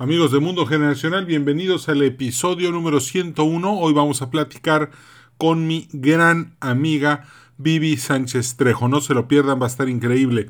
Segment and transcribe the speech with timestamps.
[0.00, 3.80] Amigos de Mundo Generacional, bienvenidos al episodio número 101.
[3.80, 4.92] Hoy vamos a platicar
[5.36, 8.88] con mi gran amiga Vivi Sánchez Trejo.
[8.88, 10.48] No se lo pierdan, va a estar increíble.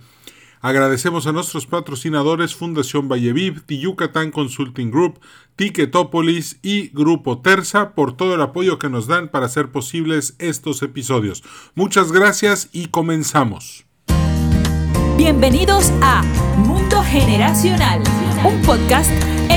[0.61, 5.19] Agradecemos a nuestros patrocinadores Fundación Valleviv, Yucatán Consulting Group,
[5.57, 10.81] Ticketopolis y Grupo Terza por todo el apoyo que nos dan para hacer posibles estos
[10.83, 11.43] episodios.
[11.75, 13.85] Muchas gracias y comenzamos.
[15.17, 16.23] Bienvenidos a
[16.57, 18.01] Mundo Generacional,
[18.45, 19.11] un podcast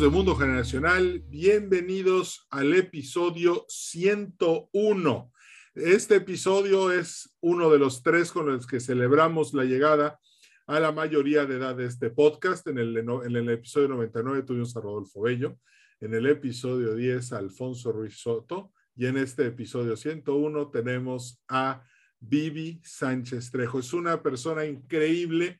[0.00, 5.32] De Mundo Generacional, bienvenidos al episodio 101.
[5.74, 10.20] Este episodio es uno de los tres con los que celebramos la llegada
[10.68, 12.68] a la mayoría de edad de este podcast.
[12.68, 15.58] En el, en el episodio 99 tuvimos a Rodolfo Bello,
[16.00, 21.82] en el episodio 10 a Alfonso Ruiz Soto y en este episodio 101 tenemos a
[22.20, 23.80] Vivi Sánchez Trejo.
[23.80, 25.58] Es una persona increíble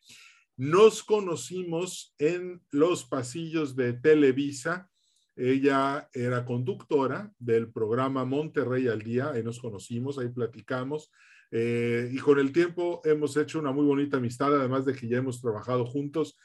[0.59, 4.91] nos conocimos en los pasillos de Televisa.
[5.37, 11.13] Ella era conductora del programa Monterrey al Día, ahí nos conocimos, ahí platicamos.
[11.53, 15.19] Eh, y con el tiempo hemos hecho una muy bonita amistad, además de que ya
[15.19, 16.37] hemos trabajado juntos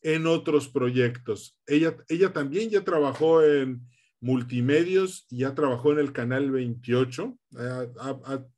[0.00, 1.58] en otros proyectos.
[1.66, 3.82] Ella, ella también ya trabajó en
[4.20, 7.36] multimedios y ya trabajó en el Canal 28.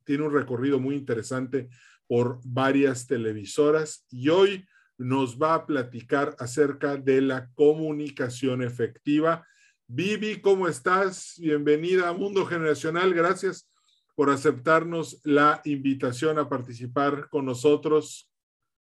[0.03, 1.67] tiene un recorrido muy interesante
[2.05, 4.65] por varias televisoras y hoy
[4.99, 9.47] nos va a platicar acerca de la comunicación efectiva.
[9.87, 11.35] Vivi, ¿cómo estás?
[11.39, 13.13] Bienvenida a Mundo Generacional.
[13.13, 13.69] Gracias
[14.13, 18.29] por aceptarnos la invitación a participar con nosotros.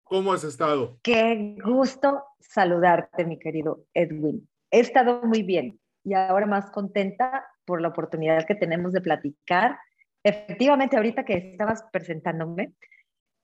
[0.03, 0.99] ¿Cómo has estado?
[1.01, 4.47] Qué gusto saludarte, mi querido Edwin.
[4.69, 9.79] He estado muy bien y ahora más contenta por la oportunidad que tenemos de platicar.
[10.23, 12.73] Efectivamente, ahorita que estabas presentándome,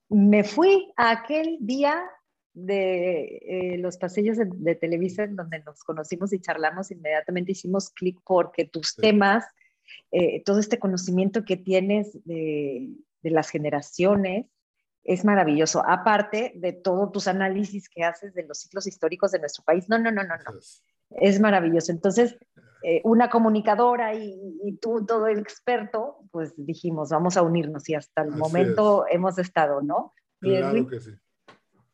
[0.09, 2.03] me fui a aquel día
[2.53, 8.19] de eh, los pasillos de, Televisa en donde nos conocimos y charlamos, inmediatamente hicimos clic
[8.25, 9.45] porque tus temas,
[10.12, 12.90] eh, todo este conocimiento que tienes de,
[13.23, 14.47] las generaciones,
[15.03, 15.84] es maravilloso.
[15.88, 19.90] Aparte de todos tus análisis que haces de los ciclos históricos de nuestro país.
[19.90, 20.59] No, no, no, no, no.
[21.09, 21.91] Es maravilloso.
[21.91, 22.38] Entonces,
[22.84, 28.22] eh, una comunicadora y, tú, todo el experto, pues dijimos, vamos a unirnos y hasta
[28.22, 30.13] el momento hemos estado, ¿no?
[30.40, 31.11] Claro que sí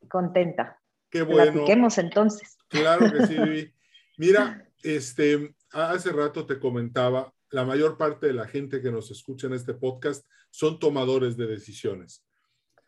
[0.07, 0.79] contenta.
[1.09, 1.51] Qué bueno.
[1.51, 2.57] Platiquemos entonces.
[2.69, 3.73] Claro que sí,
[4.17, 9.47] Mira, este, hace rato te comentaba, la mayor parte de la gente que nos escucha
[9.47, 12.25] en este podcast son tomadores de decisiones.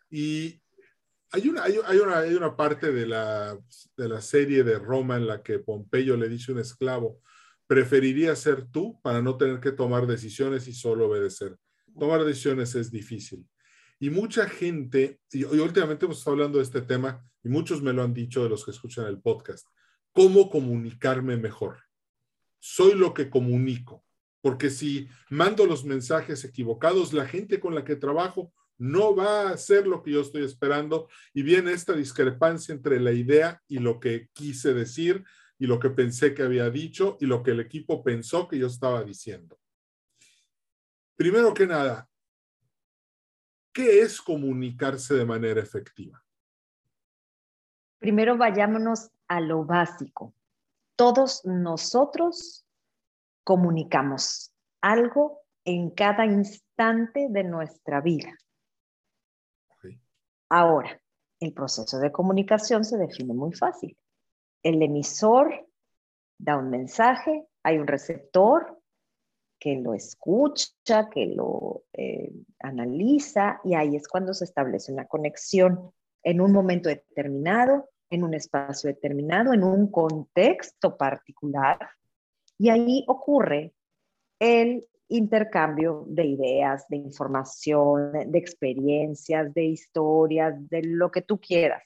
[0.10, 0.62] Y
[1.32, 3.58] hay una, hay, una, hay una parte de la,
[3.96, 7.22] de la serie de Roma en la que Pompeyo le dice a un esclavo,
[7.68, 11.56] preferiría ser tú para no tener que tomar decisiones y solo obedecer.
[12.00, 13.46] Tomar decisiones es difícil.
[14.00, 18.02] Y mucha gente, y, últimamente hemos estado hablando de este tema, y muchos me lo
[18.02, 19.68] han dicho de los que escuchan el podcast,
[20.14, 21.84] ¿cómo comunicarme mejor?
[22.60, 24.06] Soy lo que comunico,
[24.42, 29.50] porque si mando los mensajes equivocados, la gente con la que trabajo no va a
[29.52, 34.00] hacer lo que yo estoy esperando y viene esta discrepancia entre la idea y lo
[34.00, 35.26] que quise decir
[35.58, 38.68] y lo que pensé que había dicho y lo que el equipo pensó que yo
[38.68, 39.60] estaba diciendo.
[41.18, 42.10] Primero que nada,
[43.80, 46.22] ¿Qué es comunicarse de manera efectiva?
[47.98, 50.34] Primero vayámonos a lo básico.
[50.98, 52.66] Todos nosotros
[53.46, 54.52] comunicamos
[54.82, 58.36] algo en cada instante de nuestra vida.
[60.50, 61.02] Ahora,
[61.40, 63.98] el proceso de comunicación se define muy fácil.
[64.62, 65.70] El emisor
[66.38, 68.78] da un mensaje, hay un receptor,
[69.58, 72.32] que lo escucha, que lo eh,
[72.70, 75.92] analiza y ahí es cuando se establece una conexión
[76.24, 81.78] en un momento determinado, en un espacio determinado, en un contexto particular
[82.60, 83.74] y ahí ocurre
[84.40, 91.84] el intercambio de ideas, de información, de experiencias, de historias, de lo que tú quieras.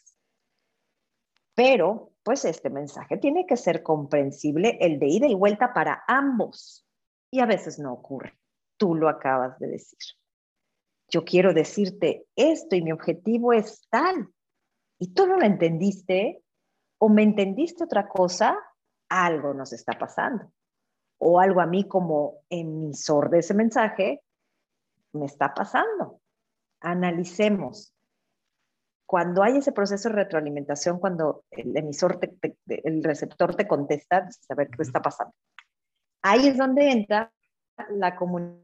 [1.56, 6.86] Pero, pues este mensaje tiene que ser comprensible, el de ida y vuelta para ambos
[7.32, 8.34] y a veces no ocurre.
[8.78, 10.00] Tú lo acabas de decir.
[11.14, 14.30] Yo quiero decirte esto y mi objetivo es tal.
[14.98, 16.42] Y tú no lo entendiste
[16.98, 18.58] o me entendiste otra cosa,
[19.10, 20.52] algo nos está pasando.
[21.20, 24.24] O algo a mí como emisor de ese mensaje
[25.12, 26.20] me está pasando.
[26.82, 27.94] Analicemos.
[29.06, 32.20] Cuando hay ese proceso de retroalimentación, cuando el emisor,
[32.66, 35.36] el receptor te contesta, saber qué está pasando.
[36.24, 37.32] Ahí es donde entra
[37.90, 38.64] la comunicación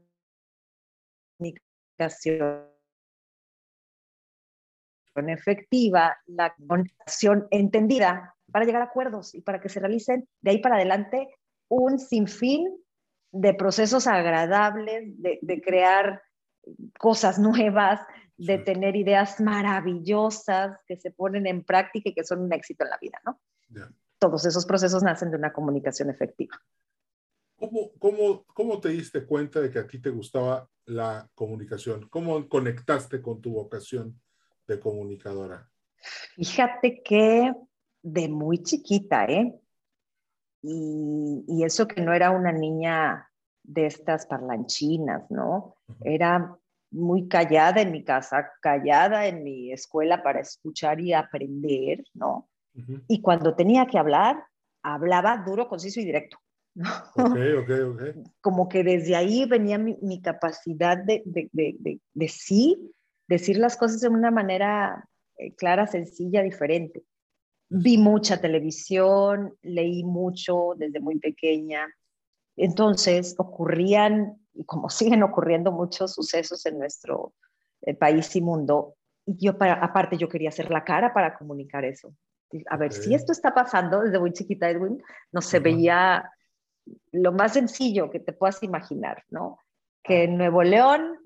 [5.28, 10.58] efectiva, la comunicación entendida para llegar a acuerdos y para que se realicen de ahí
[10.58, 11.28] para adelante
[11.68, 12.66] un sinfín
[13.32, 16.22] de procesos agradables, de, crear
[16.98, 18.00] cosas nuevas,
[18.36, 22.90] de tener ideas maravillosas que se ponen en práctica y que son un éxito en
[22.90, 23.40] la vida, ¿no?
[24.18, 26.60] Todos esos procesos nacen de una comunicación efectiva.
[27.56, 32.08] ¿Cómo, cómo, cómo te diste cuenta de que a ti te gustaba la comunicación?
[32.08, 34.20] ¿Cómo conectaste con tu vocación
[34.66, 35.70] de comunicadora?
[36.36, 37.52] Fíjate que
[38.02, 39.54] de muy chiquita, ¿eh?
[40.62, 43.28] Y, eso que no era una niña
[43.62, 45.76] de estas parlanchinas, ¿no?
[46.02, 46.56] Era
[46.90, 52.48] muy callada en mi casa, callada en mi escuela para escuchar y aprender, ¿no?
[53.08, 54.42] Y cuando tenía que hablar,
[54.82, 56.38] hablaba duro, conciso y directo.
[56.76, 57.16] Ok,
[57.62, 58.02] ok, ok.
[58.40, 62.92] Como que desde ahí venía mi, mi capacidad de, de, de, de, sí,
[63.28, 67.04] decir las cosas de una manera eh, clara, sencilla, diferente.
[67.68, 71.86] Vi mucha televisión, leí mucho desde muy pequeña.
[72.56, 77.34] Entonces ocurrían, y como siguen ocurriendo muchos sucesos en nuestro
[77.82, 78.96] eh, país y mundo,
[79.26, 82.14] y yo para, aparte yo quería hacer la cara para comunicar eso.
[82.68, 85.00] A ver, si esto está pasando desde muy chiquita, Edwin,
[85.30, 86.28] no se veía
[87.12, 89.58] lo más sencillo que te puedas imaginar, ¿no?
[90.02, 91.18] Que en Nuevo León,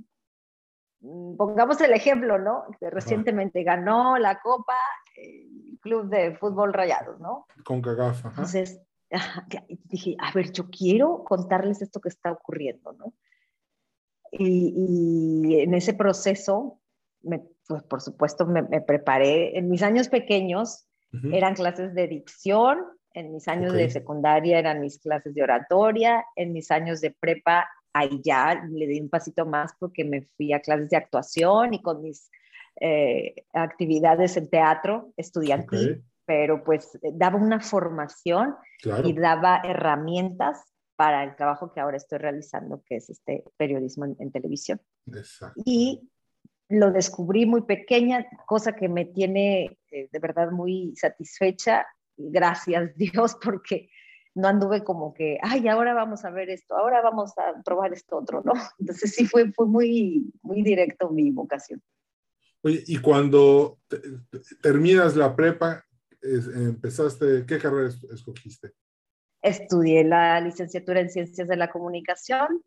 [1.01, 2.65] mm, pongamos el ejemplo, ¿no?
[2.79, 4.77] Que recientemente ganó la Copa
[5.17, 7.47] el club de fútbol rayados, ¿no?
[7.65, 8.29] Con cagafa.
[8.31, 8.81] Entonces,
[9.85, 13.15] dije, a ver, yo quiero contarles esto que está ocurriendo, ¿no?
[14.33, 16.81] Y, en ese proceso,
[17.23, 19.57] pues por supuesto, me, preparé.
[19.57, 20.87] En mis años pequeños
[21.31, 22.81] eran clases de dicción,
[23.15, 27.69] en mis años de secundaria eran mis clases de oratoria, en mis años de prepa,
[27.93, 31.81] ahí ya le di un pasito más porque me fui a clases de actuación y
[31.81, 32.29] con mis
[32.81, 38.57] eh, actividades en teatro estudiantil, pero pues eh, daba una formación
[39.05, 40.61] y daba herramientas
[40.97, 44.81] para el trabajo que ahora estoy realizando, que es este periodismo en, televisión.
[45.65, 46.11] Y
[46.69, 51.87] lo descubrí muy pequeña, cosa que me tiene eh, de verdad muy satisfecha.
[52.17, 53.91] Gracias Dios, porque
[54.35, 58.17] no anduve como que, ay, ahora vamos a ver esto, ahora vamos a probar esto
[58.17, 58.53] otro, ¿no?
[58.79, 61.83] Entonces sí fue, fue muy, muy directo mi vocación.
[62.63, 63.79] Oye, y cuando
[64.63, 65.85] terminas la prepa,
[66.23, 68.73] empezaste, ¿qué carrera escogiste?
[69.43, 72.65] Estudié la licenciatura en Ciencias de la Comunicación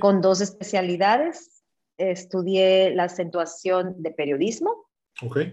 [0.00, 1.62] con dos especialidades.
[1.98, 4.88] Estudié la acentuación de periodismo,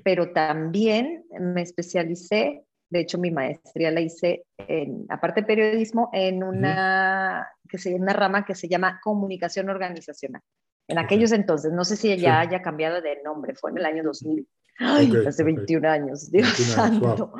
[0.03, 6.43] pero también me especialicé, de hecho mi maestría la hice, en, aparte de periodismo, en
[6.43, 10.41] una, que se, una rama que se llama comunicación organizacional
[10.87, 14.03] en aquellos entonces, no sé si ya haya cambiado de nombre, fue en el año
[14.03, 14.47] 2000.
[14.79, 17.33] Ay, hace 21 años, Dios santo.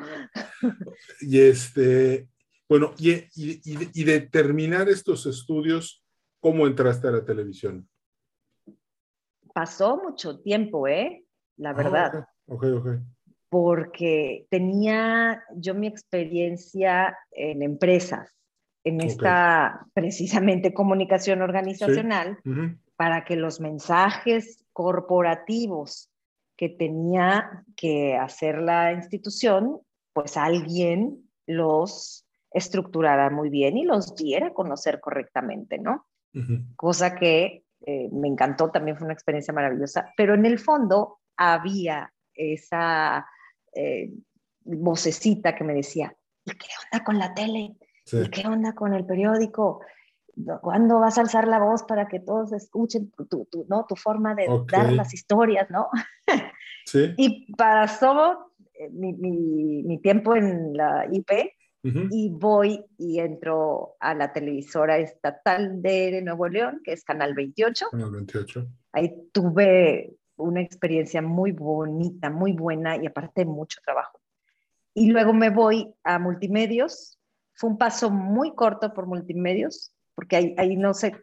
[1.19, 2.29] Y este,
[2.69, 6.03] bueno, y, y, y, de terminar estos estudios,
[6.39, 7.89] ¿cómo entraste a la televisión?
[9.53, 11.25] Pasó mucho tiempo, ¿eh?
[11.57, 12.27] La ah, verdad.
[12.45, 12.87] ok, ok.
[13.53, 18.35] Porque tenía yo mi experiencia en empresas,
[18.83, 22.39] en esta precisamente comunicación organizacional.
[22.43, 22.51] Sí
[22.95, 26.09] para que los mensajes corporativos
[26.55, 29.79] que tenía que hacer la institución,
[30.13, 36.05] pues alguien los estructurara muy bien y los diera a conocer correctamente, ¿no?
[36.75, 42.11] Cosa que eh, me encantó, también fue una experiencia maravillosa, pero en el fondo había
[42.33, 43.27] esa
[43.75, 44.11] eh,
[44.63, 46.15] vocecita que me decía,
[46.45, 47.75] ¿y qué onda con la tele?
[48.11, 49.81] ¿Y qué onda con el periódico?
[50.61, 53.85] ¿Cuándo vas a alzar la voz para que todos escuchen tu, tu, ¿no?
[53.87, 55.89] tu forma de dar las historias, ¿no?
[56.85, 57.13] Sí.
[57.15, 61.31] y pasó eh, mi, mi, mi, tiempo en la IP
[62.11, 67.87] y voy y entro a la televisora estatal de Nuevo León, que es Canal 28.
[67.91, 68.67] Canal 28.
[68.91, 74.19] Ahí tuve una experiencia muy bonita, muy buena y aparte mucho trabajo.
[74.93, 77.19] Y luego me voy a multimedios.
[77.55, 81.15] Fue un paso muy corto por multimedios porque ahí, ahí no se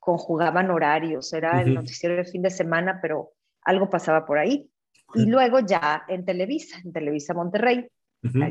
[0.00, 3.32] conjugaban horarios, era el noticiero de fin de semana, pero
[3.62, 4.70] algo pasaba por ahí.
[5.14, 7.88] Y luego ya en Televisa, en Televisa Monterrey,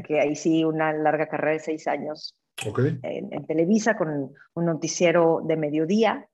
[0.05, 2.99] que ahí sí una larga carrera de seis años okay.
[3.03, 6.27] en, Televisa con un noticiero de mediodía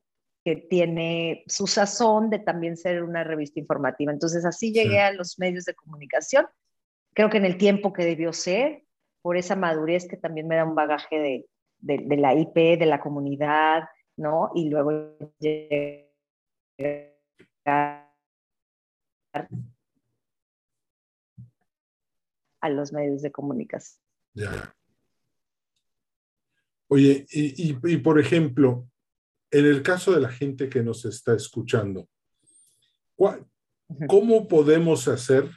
[0.44, 4.12] que tiene su sazón de también ser una revista informativa.
[4.12, 6.46] Entonces así llegué a los medios de comunicación,
[7.14, 8.84] creo que en el tiempo que debió ser,
[9.22, 11.46] por esa madurez que también me da un bagaje de,
[11.80, 13.84] de, la IP, de la comunidad,
[14.18, 14.52] ¿no?
[14.54, 15.18] Y luego
[17.66, 18.10] a
[22.70, 24.04] los medios de comunicación.
[24.34, 24.76] Ya.
[26.88, 28.88] Oye, y, y, por ejemplo,
[29.54, 32.10] en el caso de la gente que nos está escuchando,
[34.08, 35.48] ¿cómo podemos hacer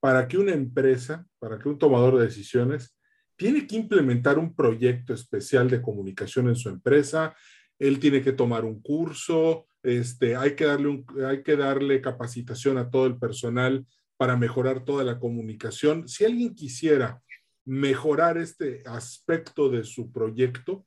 [0.00, 2.94] para que una empresa, para que un tomador de decisiones,
[3.34, 7.34] tiene que implementar un proyecto especial de comunicación en su empresa?
[7.78, 12.90] Él tiene que tomar un curso, este, hay, que darle hay que darle capacitación a
[12.90, 13.86] todo el personal
[14.18, 16.06] para mejorar toda la comunicación.
[16.06, 17.22] Si alguien quisiera
[17.64, 20.84] mejorar este aspecto de su proyecto,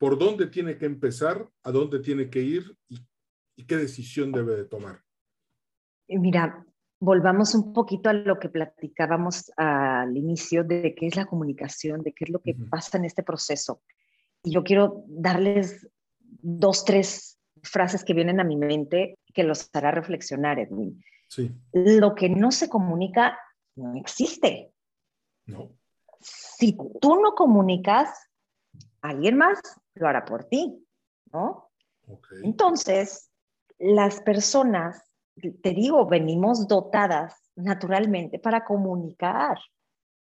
[0.00, 3.04] por dónde tiene que empezar, a dónde tiene que ir y,
[3.66, 5.02] qué decisión debe de tomar.
[6.08, 6.64] Mira,
[6.98, 12.14] volvamos un poquito a lo que platicábamos al inicio de qué es la comunicación, de
[12.14, 13.82] qué es lo que pasa en este proceso.
[14.42, 15.86] Y yo quiero darles
[16.18, 21.04] dos, tres frases que vienen a mi mente que los hará reflexionar, Edwin.
[21.28, 21.52] Sí.
[21.74, 23.38] Lo que no se comunica
[23.76, 24.72] no existe.
[25.44, 25.70] No.
[26.18, 28.08] Si tú no comunicas,
[29.02, 29.60] alguien más
[29.94, 30.86] lo hará por ti,
[31.32, 31.70] ¿no?
[32.42, 33.30] Entonces,
[33.78, 35.02] las personas,
[35.62, 39.58] te digo, venimos dotadas naturalmente para comunicar.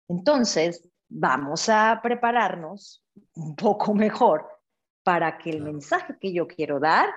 [0.09, 3.05] Entonces, vamos a prepararnos
[3.35, 4.47] un poco mejor
[5.03, 7.09] para que el mensaje que yo quiero dar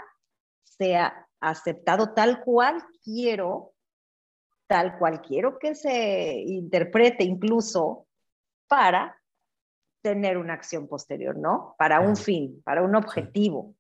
[0.63, 3.73] sea aceptado tal cual quiero,
[4.67, 8.07] tal cual quiero que se interprete incluso
[8.67, 9.18] para
[10.01, 11.75] tener una acción posterior, ¿no?
[11.77, 13.75] Para un fin, para un objetivo.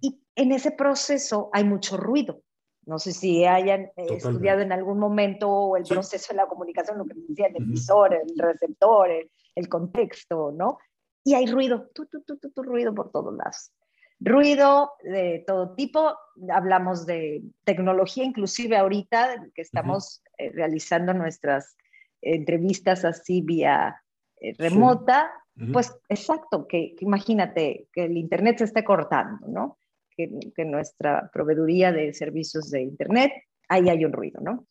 [0.00, 2.42] Y en ese proceso hay mucho ruido.
[2.86, 7.06] No sé si hayan eh, estudiado en algún momento el proceso de la comunicación, lo
[7.06, 9.08] que decía, el emisor, el receptor,
[9.54, 10.78] el, contexto, ¿no?
[11.24, 13.72] Y hay ruido, tu, tu, tu, tu, ruido por todos lados.
[14.20, 16.14] Ruido de todo tipo,
[16.50, 21.76] hablamos de tecnología, inclusive ahorita que estamos eh, realizando nuestras
[22.20, 24.03] entrevistas así vía
[24.48, 25.32] eh, remota,
[25.72, 29.78] pues exacto, que, imagínate que el Internet se esté cortando, ¿no?
[30.16, 33.32] Que, que, nuestra proveeduría de servicios de Internet,
[33.68, 34.66] ahí hay un ruido, ¿no?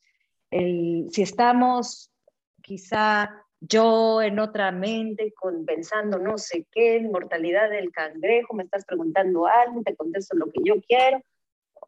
[0.51, 2.11] El, si estamos
[2.61, 8.85] quizá yo en otra mente con, pensando no sé qué, mortalidad del cangrejo, me estás
[8.85, 11.21] preguntando algo, te contesto lo que yo quiero,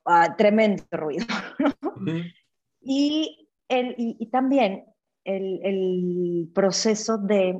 [0.06, 1.26] ah, tremendo ruido.
[2.82, 4.86] y, el, y, y, también
[5.26, 7.60] el, el, proceso de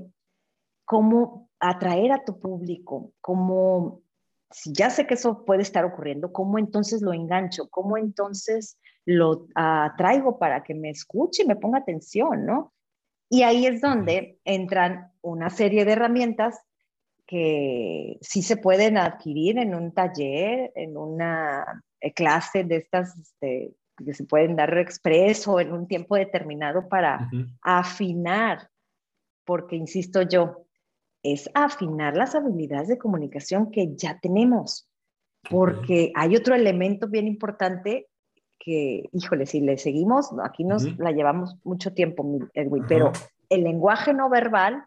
[0.86, 4.02] cómo atraer a tu público, cómo,
[4.52, 9.48] si ya sé que eso puede estar ocurriendo, cómo entonces lo engancho, cómo entonces lo
[9.56, 12.74] atraigo para que me escuche y me ponga atención, ¿no?
[13.30, 16.60] Y ahí es donde entran una serie de herramientas
[17.26, 23.74] que sí se pueden adquirir en un taller, en una eh, clase de estas este,
[23.98, 27.30] que se pueden dar expreso en un tiempo determinado para
[27.62, 28.70] afinar,
[29.44, 30.65] porque insisto yo,
[31.26, 34.88] es afinar las habilidades de comunicación que ya tenemos,
[35.50, 38.08] porque hay otro elemento bien importante
[38.60, 43.12] que, híjole, si le seguimos, aquí nos la llevamos mucho tiempo, Edwin, pero
[43.50, 44.86] el lenguaje no verbal,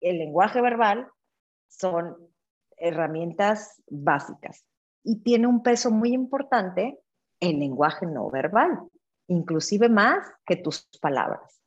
[0.00, 1.08] el lenguaje verbal
[1.68, 2.16] son
[2.76, 4.64] herramientas básicas
[5.02, 7.00] y tiene un peso muy importante
[7.40, 8.78] el lenguaje no verbal,
[9.26, 11.60] inclusive más que tus palabras.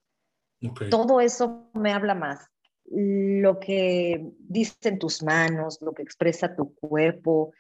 [0.90, 2.50] Todo eso me habla más
[2.90, 7.54] lo que dicen tus manos, lo que expresa tu cuerpo,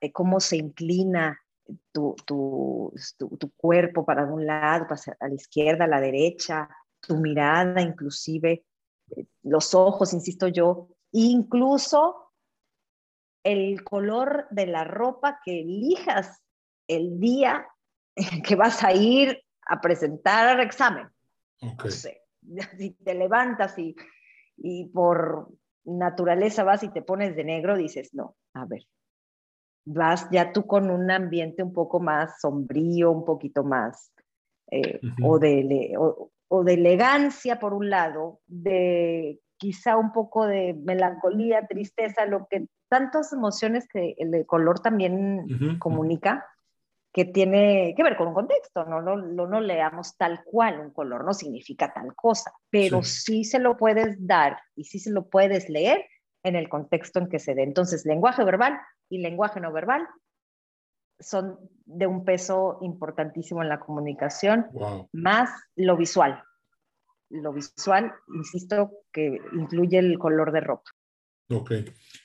[0.00, 1.38] eh, cómo se inclina
[1.92, 4.86] tu, tu, tu, cuerpo para un lado,
[5.20, 6.68] a la izquierda, a la derecha,
[7.00, 8.64] tu mirada inclusive,
[9.16, 12.32] eh, los ojos, insisto yo, incluso
[13.44, 16.42] el color de la ropa que elijas
[16.88, 17.66] el día
[18.46, 21.08] que vas a ir a presentar el examen.
[22.78, 23.94] si te levantas y
[24.62, 25.48] y por
[25.84, 28.82] naturaleza vas y te pones de negro, dices, no, a ver,
[29.84, 34.12] vas ya tú con un ambiente un poco más sombrío, un poquito más,
[34.70, 35.94] eh, o, de,
[36.48, 42.66] o, de elegancia por un lado, de quizá un poco de melancolía, tristeza, lo que
[42.88, 46.46] tantas emociones que el color también comunica
[47.12, 51.24] que tiene que ver con un contexto, no, no, no, leamos tal cual un color,
[51.24, 53.44] no significa tal cosa, pero sí.
[53.44, 56.04] se lo puedes dar y sí se lo puedes leer
[56.44, 57.64] en el contexto en que se dé.
[57.64, 60.06] Entonces, lenguaje verbal y lenguaje no verbal
[61.18, 64.68] son de un peso importantísimo en la comunicación,
[65.12, 66.42] más lo visual.
[67.28, 70.90] Lo visual, insisto, que incluye el color de ropa.
[71.50, 71.72] Ok.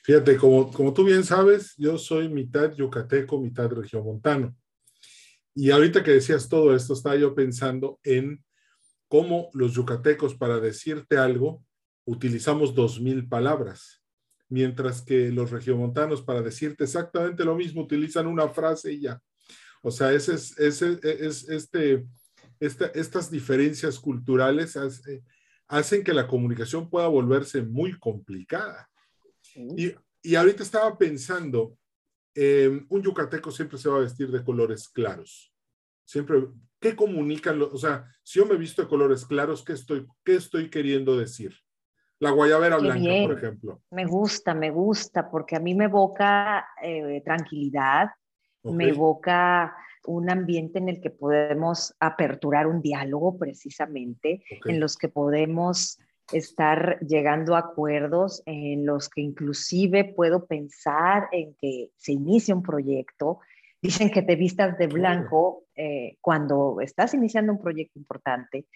[0.02, 4.54] Fíjate, como, como tú bien sabes, yo soy mitad yucateco, mitad regiomontano.
[5.58, 8.44] Y ahorita que decías todo esto, estaba yo pensando en
[9.08, 11.64] cómo los yucatecos para decirte algo
[12.04, 14.02] utilizamos dos mil palabras,
[14.50, 19.18] mientras que los regiomontanos para decirte exactamente lo mismo utilizan una frase y ya.
[19.82, 22.06] O sea, ese es, ese es este,
[22.60, 24.78] estas diferencias culturales
[25.68, 28.90] hacen que la comunicación pueda volverse muy complicada.
[29.54, 31.78] Y, y ahorita estaba pensando,
[32.36, 35.52] eh, un yucateco siempre se va a vestir de colores claros.
[36.04, 36.46] Siempre,
[36.78, 37.60] ¿qué comunican?
[37.62, 41.54] o sea, si yo me visto de colores claros, ¿qué estoy, qué estoy queriendo decir?
[42.18, 43.82] La guayabera blanca, por ejemplo.
[43.90, 48.10] Me gusta, me gusta, porque a mí me evoca eh, tranquilidad,
[48.62, 49.74] me evoca
[50.06, 55.98] un ambiente en el que podemos aperturar un diálogo precisamente, en los que podemos
[56.32, 62.62] estar llegando a acuerdos en los que inclusive puedo pensar en que se inicie un
[62.62, 63.40] proyecto.
[63.80, 68.66] Dicen que te vistas de blanco eh, cuando estás iniciando un proyecto importante.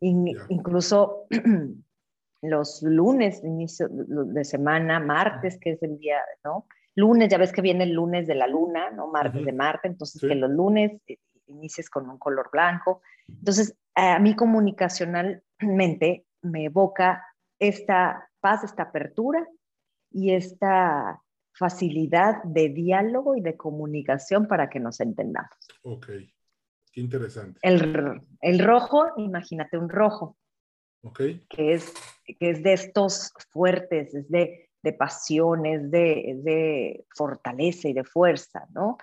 [0.00, 1.26] Incluso
[2.42, 6.66] los lunes, inicio de semana, martes, que es el día, ¿no?
[6.96, 9.08] Lunes, ya ves que viene el lunes de la luna, ¿no?
[9.08, 13.02] Martes de Marte, entonces que los lunes eh, inicies con un color blanco.
[13.28, 17.26] Entonces, a mí comunicacionalmente me evoca
[17.58, 19.46] esta paz, esta apertura
[20.10, 21.20] y esta
[21.52, 25.56] facilidad de diálogo y de comunicación para que nos entendamos.
[25.82, 26.06] Ok,
[26.92, 27.58] qué interesante.
[27.62, 30.36] El, el rojo, imagínate un rojo,
[31.02, 31.44] okay.
[31.48, 31.92] que, es,
[32.26, 38.66] que es de estos fuertes, es de, de pasiones, de, de fortaleza y de fuerza,
[38.72, 38.98] ¿no?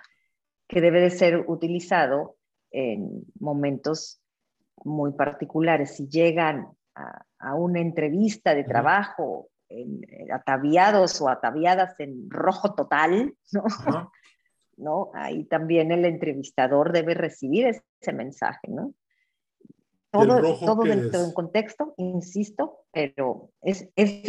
[0.68, 2.36] Que debe de ser utilizado
[2.70, 4.22] en momentos
[4.84, 5.96] muy particulares.
[5.96, 9.48] Si llegan a, una entrevista de trabajo
[10.32, 13.64] ataviados o ataviadas en rojo total, ¿no?
[14.76, 15.10] ¿no?
[15.14, 18.94] Ahí también el entrevistador debe recibir ese mensaje, ¿no?
[20.10, 24.22] Todo, todo dentro de un contexto, insisto, pero es, es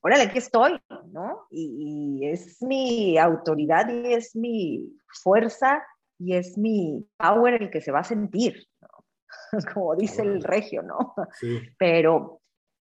[0.00, 0.80] órale, aquí estoy,
[1.12, 1.46] ¿no?
[1.50, 5.82] Y, es mi autoridad y es mi fuerza
[6.18, 8.99] y es mi power el que se va a sentir, ¿no?
[9.74, 11.14] como dice el regio, ¿no?
[11.38, 11.60] Sí.
[11.78, 12.40] Pero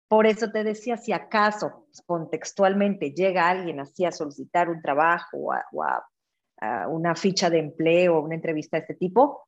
[0.09, 5.83] por eso te decía, si acaso contextualmente llega alguien así a solicitar un trabajo o
[5.83, 6.03] a,
[6.89, 9.47] una ficha de empleo o una entrevista de este tipo,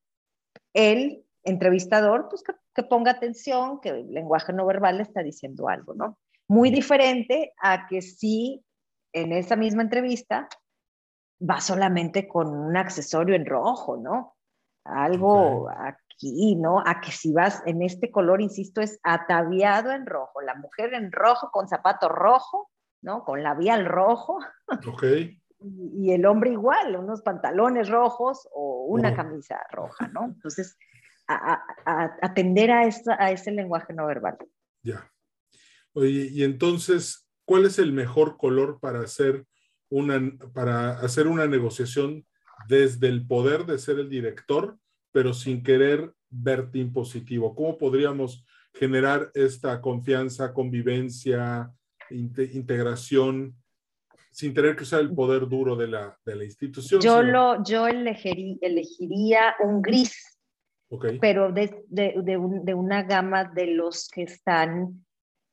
[0.74, 5.94] el entrevistador, pues que, ponga atención, que el lenguaje no verbal le está diciendo algo,
[5.94, 6.18] ¿no?
[6.48, 8.64] Muy diferente a que si
[9.14, 10.48] en esa misma entrevista
[11.42, 14.38] va solamente con un accesorio en rojo, ¿no?
[14.86, 15.70] Algo
[16.22, 16.82] aquí, ¿no?
[16.86, 20.42] A que si vas en este color, insisto, es ataviado en rojo.
[20.42, 22.70] La mujer en rojo con zapato rojo,
[23.02, 23.24] ¿no?
[23.24, 24.40] Con labial rojo.
[24.88, 25.04] Ok.
[25.64, 30.26] y, el hombre igual, unos pantalones rojos o una camisa roja, ¿no?
[30.26, 30.78] Entonces,
[31.28, 31.64] a,
[32.22, 32.82] atender a,
[33.20, 34.38] a ese lenguaje no verbal.
[34.82, 35.12] Ya.
[35.94, 39.46] Oye, y entonces, ¿cuál es el mejor color para hacer
[39.90, 40.20] una,
[40.54, 42.26] para hacer una negociación
[42.68, 44.78] desde el poder de ser el director
[45.12, 47.54] pero sin querer verte impositivo.
[47.56, 51.72] ¿Cómo podríamos generar esta confianza, convivencia,
[52.10, 53.56] integración,
[54.32, 57.02] sin tener que usar el poder duro de la, de la institución?
[57.02, 60.40] Yo, lo, yo elegiría un gris,
[61.20, 65.06] pero de, de, de, de, una gama de los que están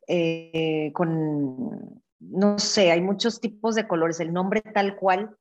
[0.06, 5.36] eh, con, no sé, hay muchos tipos de colores, el nombre tal cual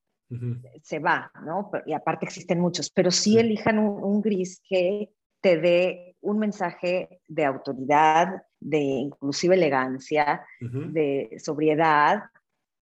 [0.81, 1.71] se va, ¿no?
[1.85, 5.09] Y aparte existen muchos, pero sí, elijan un, gris que
[5.41, 12.23] te dé un mensaje de autoridad, de inclusive elegancia, de sobriedad,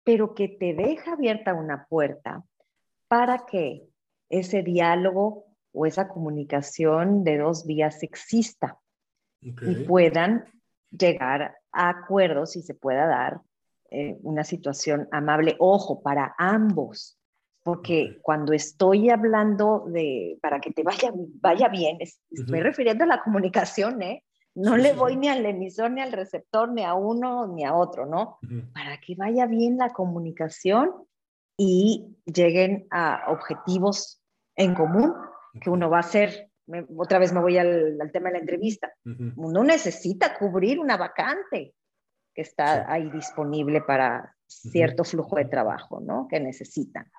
[0.02, 2.44] pero que te deja abierta una puerta
[3.08, 3.82] para que
[4.28, 8.78] ese diálogo o esa comunicación de dos vías exista
[9.40, 10.44] y puedan
[10.90, 13.40] llegar a acuerdos y se pueda dar
[13.90, 15.54] eh, una situación amable.
[15.58, 17.18] Ojo, para ambos,
[17.66, 23.20] porque cuando estoy hablando de, para que te vaya, vaya bien, estoy refiriendo a la
[23.20, 24.22] comunicación, ¿eh?
[24.54, 28.06] No le voy ni al emisor, ni al receptor, ni a uno, ni a otro,
[28.06, 28.38] ¿no?
[28.72, 30.92] Para que vaya bien la comunicación
[31.56, 34.22] y lleguen a objetivos
[34.54, 35.12] en común
[35.60, 36.52] que uno va a hacer.
[36.96, 38.92] otra vez me voy al, tema de la entrevista.
[39.04, 41.74] Uno necesita cubrir una vacante
[42.32, 46.28] que está ahí disponible para, cierto flujo de trabajo, ¿no?
[46.28, 47.10] Que necesitan.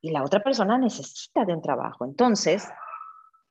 [0.00, 2.04] Y la otra persona necesita de un trabajo.
[2.04, 2.68] Entonces,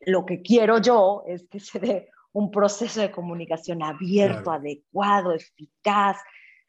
[0.01, 6.17] lo que quiero yo es que se dé un proceso de comunicación abierto, adecuado, eficaz,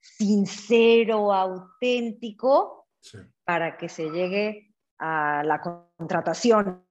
[0.00, 2.86] sincero, auténtico,
[3.44, 6.86] para que se llegue a la contratación,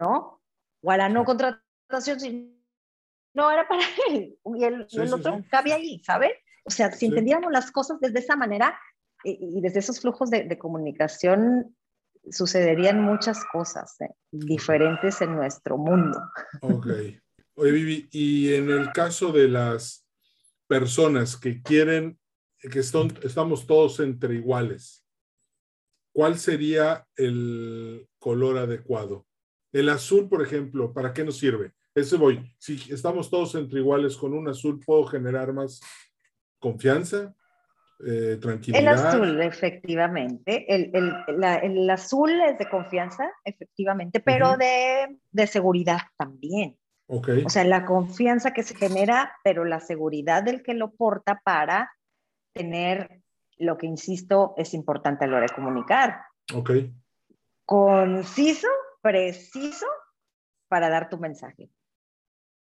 [0.00, 0.42] ¿no?
[0.82, 2.56] O a la no contratación, si
[3.34, 6.32] no era para él, y el, otro cabe ahí, ¿sabes?
[6.64, 8.78] O sea, si entendíamos las cosas desde esa manera
[9.26, 11.76] y, desde esos flujos de, comunicación,
[12.30, 14.10] sucederían muchas cosas ¿eh?
[14.30, 16.20] diferentes en nuestro mundo.
[16.60, 16.86] Ok.
[17.54, 20.06] Oye, Vivi, y en el caso de las
[20.68, 22.18] personas que quieren,
[22.58, 25.04] que estamos todos entre iguales,
[26.12, 29.26] ¿cuál sería el color adecuado?
[29.72, 31.72] El azul, por ejemplo, ¿para qué nos sirve?
[31.94, 32.54] Ese voy.
[32.58, 35.80] Si estamos todos entre iguales con un azul, ¿puedo generar más
[36.58, 37.34] confianza?
[38.04, 38.82] Eh, tranquilidad.
[38.82, 40.66] El azul, efectivamente.
[40.74, 46.76] El, el, el, azul es de confianza, efectivamente, pero de, de, seguridad también.
[47.06, 47.44] Okay.
[47.44, 51.90] O sea, la confianza que se genera, pero la seguridad del que lo porta para
[52.52, 53.22] tener
[53.58, 56.20] lo que, insisto, es importante a la hora de comunicar.
[56.54, 56.70] Ok.
[57.64, 58.68] Conciso,
[59.00, 59.86] preciso,
[60.68, 61.70] para dar tu mensaje.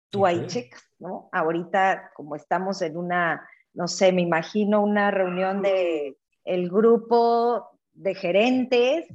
[0.09, 1.29] Tú ahí checas, ¿no?
[1.31, 8.15] Ahorita, como estamos en una no sé, me imagino una reunión de el grupo de
[8.15, 9.07] gerentes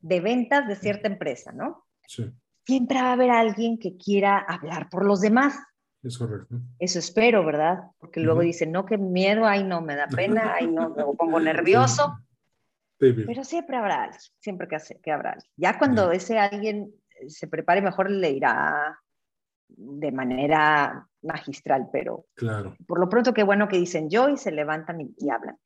[0.00, 1.86] de ventas de cierta empresa, ¿no?
[2.06, 2.30] Sí.
[2.66, 5.56] Siempre va a haber alguien que quiera hablar por los demás.
[6.02, 6.60] Es correcto.
[6.78, 7.84] Eso espero, ¿verdad?
[7.98, 11.40] Porque luego dicen, no, qué miedo, ay, no, me da pena, ay, no, me pongo
[11.40, 12.18] nervioso.
[12.98, 15.50] Pero siempre habrá alguien, siempre que, que habrá alguien.
[15.56, 16.92] Ya cuando ese alguien
[17.26, 18.98] se prepare mejor le irá
[19.76, 22.76] de manera magistral, pero claro.
[22.86, 25.58] por lo pronto qué bueno que dicen yo y se levantan y, hablan.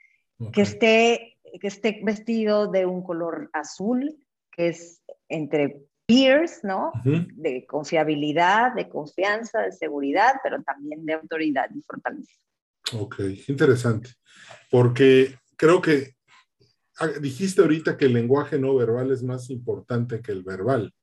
[0.52, 4.14] Que, esté, que esté vestido de un color azul,
[4.50, 6.92] que es entre peers, ¿no?
[7.04, 12.32] De confiabilidad, de confianza, de seguridad, pero también de autoridad y fortaleza.
[12.92, 14.10] Ok, interesante,
[14.70, 16.14] porque creo que
[16.98, 20.94] ah, dijiste ahorita que el lenguaje no verbal es más importante que el verbal.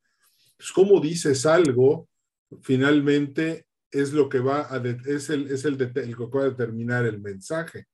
[0.56, 2.08] Pues, ¿Cómo dices algo
[2.62, 5.86] finalmente es lo que va a, es, el, es el, que
[6.26, 7.86] va a determinar el mensaje.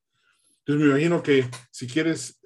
[0.60, 2.40] Entonces me imagino que si quieres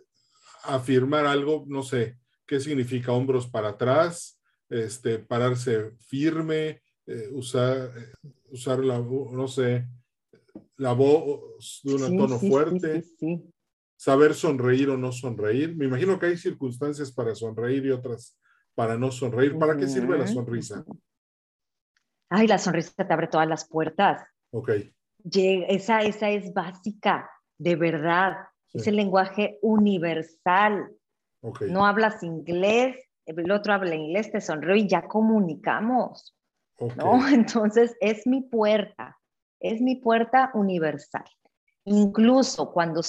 [0.63, 4.39] afirmar algo, no sé, ¿qué significa hombros para atrás?
[4.69, 7.91] Este, pararse firme, eh, usar,
[8.49, 9.87] usar la, no sé,
[10.77, 13.03] la voz de un tono fuerte,
[13.95, 15.75] saber sonreír o no sonreír.
[15.75, 18.37] Me imagino que hay circunstancias para sonreír y otras
[18.75, 19.57] para no sonreír.
[19.57, 20.83] ¿Para qué sirve la sonrisa?
[22.33, 24.25] Ay, la sonrisa te abre todas las puertas.
[24.51, 24.71] Ok.
[25.31, 28.37] esa, esa es básica, de verdad.
[28.73, 30.91] Es el lenguaje universal.
[31.41, 31.69] Okay.
[31.69, 36.35] No hablas inglés, el otro habla inglés, te sonríe y ya comunicamos.
[36.97, 37.27] ¿no?
[37.29, 39.17] Entonces, es mi puerta,
[39.59, 41.25] es mi puerta universal.
[41.85, 43.01] Incluso cuando,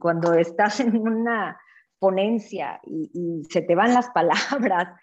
[0.00, 1.60] cuando estás en una
[2.00, 4.98] ponencia y, y, se te van las palabras,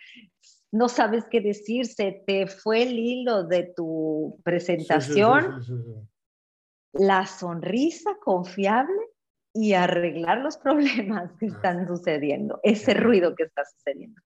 [0.72, 5.62] no sabes qué decir, se te fue el hilo de tu presentación,
[6.94, 9.02] la sonrisa confiable
[9.54, 14.22] y arreglar los problemas que están sucediendo, ese ruido que está sucediendo.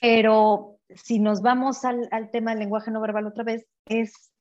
[0.00, 4.32] Pero si nos vamos al, al tema del lenguaje no verbal otra vez, es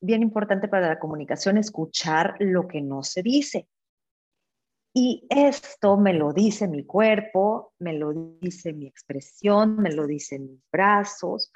[0.00, 3.68] bien importante para la comunicación escuchar lo que no se dice.
[4.96, 10.46] Y esto me lo dice mi cuerpo, me lo dice mi expresión, me lo dicen
[10.48, 11.52] mis brazos,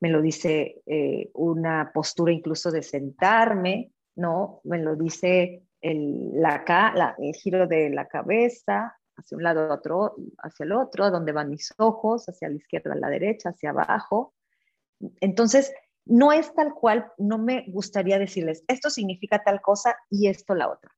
[0.00, 4.62] me lo dice eh, una postura incluso de sentarme, ¿no?
[4.64, 6.32] Me lo dice el,
[7.34, 11.74] giro de la cabeza hacia un lado, otro, hacia el otro, a donde van mis
[11.76, 14.32] ojos, hacia la izquierda, a la derecha, hacia abajo.
[15.20, 15.74] Entonces,
[16.06, 20.70] no es tal cual, no me gustaría decirles, esto significa tal cosa y esto la
[20.70, 20.97] otra.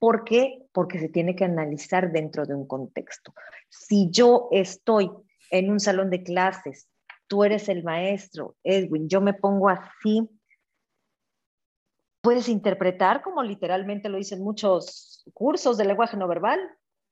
[0.00, 0.66] ¿Por qué?
[0.72, 3.34] Porque se tiene que analizar dentro de un contexto.
[3.68, 5.10] Si yo estoy
[5.50, 6.88] en un salón de clases,
[7.28, 10.26] tú eres el maestro, Edwin, yo me pongo así,
[12.22, 16.58] puedes interpretar como literalmente lo dicen muchos cursos de lenguaje no verbal.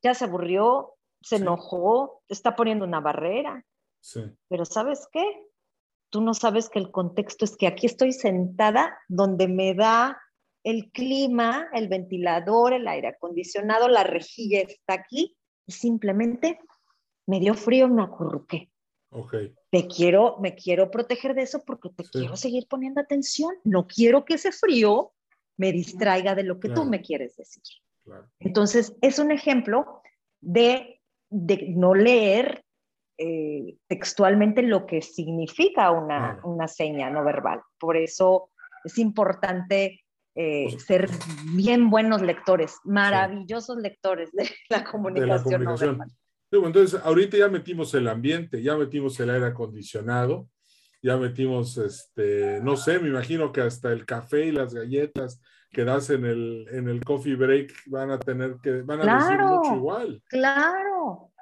[0.02, 3.64] Ya se aburrió, se enojó, está poniendo una barrera.
[4.00, 4.22] Sí.
[4.48, 5.24] Pero ¿sabes qué?
[6.10, 10.18] Tú no sabes que el contexto es que aquí estoy sentada donde me da
[10.64, 16.58] el clima, el ventilador, el aire acondicionado, la rejilla está aquí y simplemente
[17.26, 18.70] me dio frío y me acurruqué.
[19.10, 19.54] Okay.
[19.70, 23.54] Te quiero, me quiero proteger de eso porque te quiero seguir poniendo atención.
[23.64, 25.12] No quiero que ese frío
[25.56, 27.62] me distraiga de lo que tú me quieres decir.
[28.38, 30.02] Entonces, es un ejemplo
[30.40, 32.64] de, de no leer
[33.18, 37.60] eh, textualmente lo que significa una, una, seña no verbal.
[37.78, 38.50] Por eso
[38.84, 40.04] es importante
[40.40, 41.10] eh, pues ser
[41.52, 46.08] bien buenos lectores, maravillosos lectores de la comunicación, no verbal.
[46.52, 50.48] entonces, ahorita ya metimos el ambiente, ya metimos el aire acondicionado,
[51.02, 55.84] ya metimos, este, no sé, me imagino que hasta el café y las galletas que
[55.84, 59.74] das en el, en el coffee break van a tener que, van a decir mucho
[59.74, 60.22] igual.
[60.28, 61.32] Claro,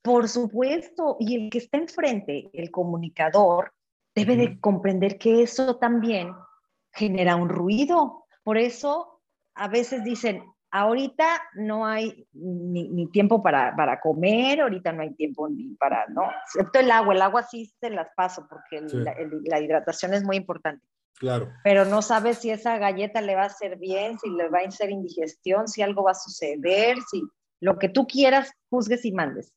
[0.00, 1.18] por supuesto.
[1.20, 3.72] Y el que está enfrente, el comunicador,
[4.14, 6.32] debe de comprender que eso también
[6.96, 8.24] genera un ruido.
[8.42, 9.20] Por eso
[9.54, 15.48] a veces dicen, ahorita no hay ni, tiempo para, para, comer, ahorita no hay tiempo
[15.48, 16.24] ni para, ¿no?
[16.44, 20.84] Excepto el agua, el agua sí se las paso porque la, hidratación es muy importante.
[21.18, 21.50] Claro.
[21.64, 24.68] Pero no sabes si esa galleta le va a hacer bien, si le va a
[24.68, 27.22] hacer indigestión, si algo va a suceder, si
[27.60, 29.54] lo que tú quieras, juzgues y mandes,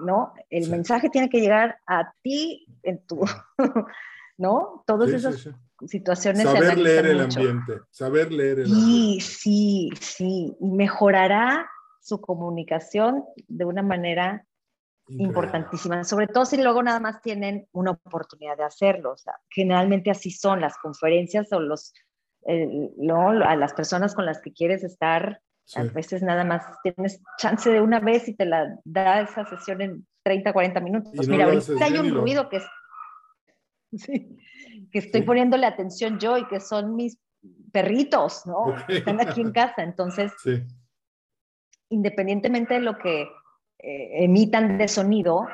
[0.00, 0.32] ¿no?
[0.50, 3.20] El mensaje tiene que llegar a ti en tu,
[4.38, 4.84] ¿no?
[4.86, 5.50] Todas esas
[5.86, 6.44] situaciones.
[6.44, 9.24] Saber leer el ambiente, saber leer el ambiente.
[9.24, 11.68] Sí, sí, mejorará
[12.00, 14.44] su comunicación de una manera
[15.08, 19.12] importantísima, sobre todo si luego nada más tienen una oportunidad de hacerlo.
[19.12, 21.92] O sea, generalmente así son las conferencias o los,
[22.46, 25.40] a las personas con las que quieres estar.
[25.74, 29.82] A veces nada más tienes chance de una vez y te la da esa sesión
[29.82, 31.28] en 30, 40 minutos.
[31.28, 32.64] Mira, ahorita hay un ruido que es...
[33.98, 34.38] Sí
[34.90, 37.18] que estoy poniéndole atención yo y que son mis
[37.72, 38.74] perritos, ¿no?
[38.88, 39.82] Están aquí en casa.
[39.82, 40.32] Entonces,
[41.88, 43.22] independientemente de lo que
[43.78, 45.46] eh, emitan de sonido,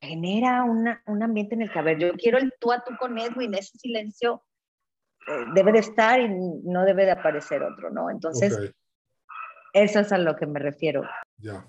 [0.00, 3.18] genera un ambiente en el que, a ver, yo quiero el tú a tú con
[3.18, 4.42] Edwin, ese silencio
[5.26, 8.10] eh, debe de estar y no debe de aparecer otro, ¿no?
[8.10, 8.72] Entonces,
[9.72, 11.02] eso es a lo que me refiero.
[11.36, 11.66] Ya.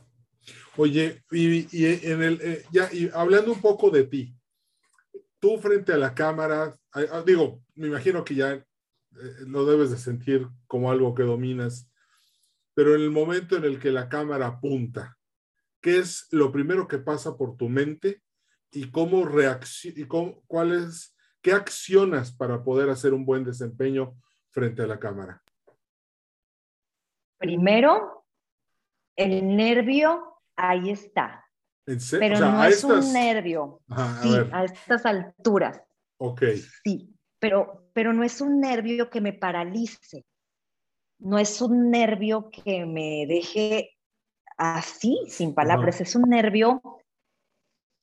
[0.78, 4.34] Oye, y, en el, eh, ya, y hablando un poco de ti,
[5.42, 6.78] tú frente a la cámara,
[7.26, 8.66] digo, me imagino que ya eh,
[9.48, 11.92] lo debes de sentir como algo que dominas,
[12.74, 15.18] pero en el momento en el que la cámara apunta,
[15.82, 18.22] ¿qué es lo primero que pasa por tu mente
[18.72, 19.26] y cómo
[19.84, 20.08] y
[21.42, 24.16] qué accionas para poder hacer un buen desempeño
[24.52, 25.42] frente a la cámara?
[27.40, 28.26] Primero,
[29.16, 31.41] el nervio, ahí está.
[31.86, 33.82] Pero no es un nervio.
[34.22, 35.82] sí, a, estas alturas.
[36.18, 36.44] Ok.
[36.84, 40.26] Sí, pero, pero no es un nervio que me paralice.
[41.20, 43.98] No es un nervio que me deje
[44.58, 46.02] así, sin palabras.
[46.02, 46.82] Es un nervio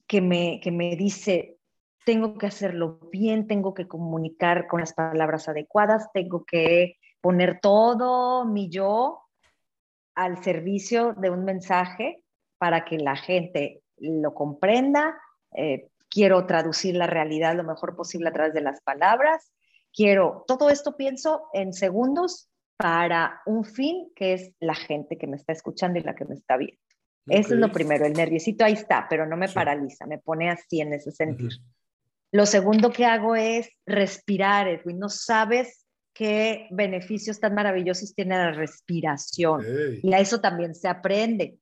[0.07, 1.59] que me, que me dice,
[2.05, 8.45] tengo que hacerlo bien, tengo que comunicar con las palabras adecuadas, tengo que poner todo
[8.45, 9.23] mi yo
[10.15, 12.25] al servicio de un mensaje
[12.59, 15.19] para que la gente lo comprenda.
[15.55, 19.53] Eh, quiero traducir la realidad lo mejor posible a través de las palabras.
[19.93, 25.37] Quiero, todo esto pienso en segundos para un fin que es la gente que me
[25.37, 26.81] está escuchando y la que me está viendo.
[27.27, 30.81] Eso es lo primero, el nerviosito ahí está, pero no me paraliza, me pone así
[30.81, 31.51] en ese sentido.
[32.33, 34.99] Lo segundo que hago es respirar, Edwin.
[34.99, 39.65] No sabes qué beneficios tan maravillosos tiene la respiración.
[40.03, 41.59] Y a eso también se aprende.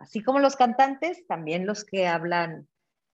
[0.00, 2.66] Así como los cantantes, también los que hablan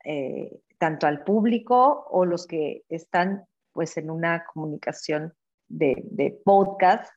[0.03, 5.33] eh, tanto al público o los que están pues en una comunicación
[5.67, 7.11] de, podcast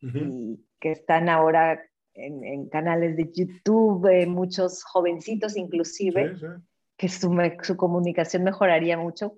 [0.00, 1.82] y que están ahora
[2.14, 6.36] en, canales de YouTube, eh, muchos jovencitos inclusive,
[6.96, 9.34] que su, su, comunicación mejoraría mucho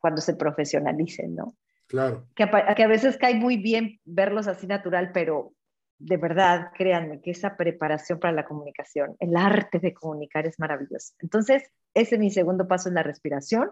[0.00, 1.54] cuando se profesionalicen, ¿no?
[1.88, 2.26] Claro.
[2.34, 5.52] Que que a veces cae muy bien verlos así natural, pero
[5.98, 11.14] de verdad, créanme que esa preparación para la comunicación, el arte de comunicar es maravilloso.
[11.20, 13.70] Entonces, ese es mi segundo paso, en la respiración.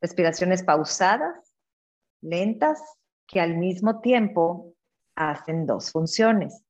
[0.00, 1.54] Respiraciones pausadas,
[2.20, 2.82] lentas,
[3.26, 4.74] que al mismo tiempo
[5.14, 6.64] hacen dos funciones.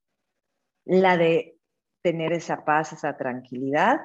[0.85, 1.57] La de
[2.03, 4.01] tener esa paz, esa tranquilidad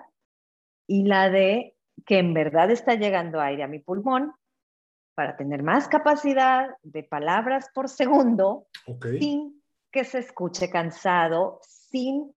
[0.86, 4.32] y la de que en verdad está llegando aire a mi pulmón
[5.14, 8.66] para tener más capacidad de palabras por segundo
[9.18, 9.62] sin
[9.96, 12.30] que se escuche cansado sin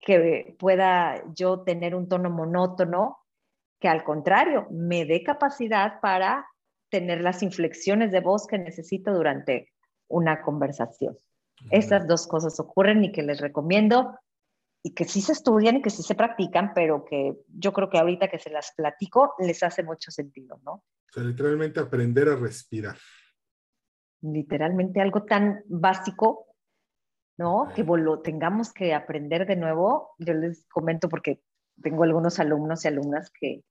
[0.00, 3.18] que pueda yo tener un tono monótono,
[3.78, 6.44] que al contrario, me dé capacidad para
[6.90, 9.68] tener las inflexiones de voz que necesito durante
[10.08, 11.16] una conversación.
[11.70, 14.18] Estas dos cosas ocurren y que les recomiendo
[14.82, 17.98] y que sí se estudian y que sí se practican, pero que yo creo que
[17.98, 20.72] ahorita que se las platico les hace mucho sentido, ¿no?
[20.72, 22.96] O sea, literalmente aprender a respirar.
[24.20, 26.48] Literalmente algo tan básico
[27.36, 27.68] ¿no?
[27.74, 30.14] Que lo tengamos que aprender de nuevo.
[30.18, 31.40] Yo les comento porque
[31.82, 33.64] tengo algunos alumnos y alumnas que,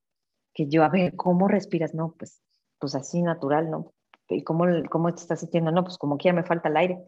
[0.54, 1.94] que yo, a ver, ¿cómo respiras?
[1.94, 2.42] No, pues,
[2.80, 3.94] pues así natural, ¿no?
[4.30, 5.72] ¿Y cómo, cómo te estás sintiendo?
[5.72, 7.04] No, pues como quiera me falta el aire.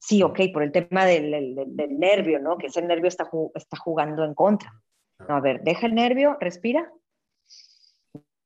[0.00, 2.56] Sí, ok, por el tema del, del, del nervio, ¿no?
[2.56, 4.72] Que ese nervio está, está jugando en contra.
[5.28, 6.90] No, a ver, deja el nervio, respira.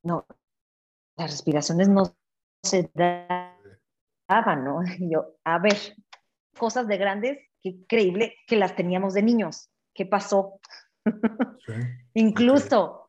[0.03, 0.27] No,
[1.17, 2.15] las respiraciones no
[2.63, 4.83] se daban, ¿no?
[4.99, 5.77] Y yo, a ver,
[6.55, 9.71] cosas de grandes, qué increíble que las teníamos de niños.
[9.93, 10.61] ¿Qué pasó?
[11.05, 11.73] Sí.
[12.15, 13.09] Incluso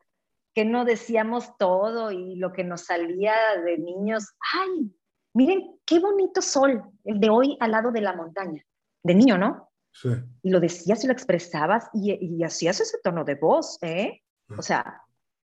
[0.54, 4.90] que no decíamos todo y lo que nos salía de niños, ay,
[5.34, 8.64] miren qué bonito sol, el de hoy al lado de la montaña,
[9.02, 9.70] de niño, ¿no?
[9.92, 10.08] Sí.
[10.42, 14.22] Y lo decías y lo expresabas y, y hacías ese tono de voz, ¿eh?
[14.56, 15.02] O sea,